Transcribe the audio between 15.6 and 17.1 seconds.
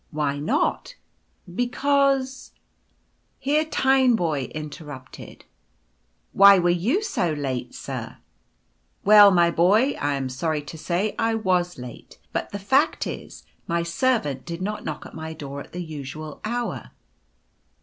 at the usual hour."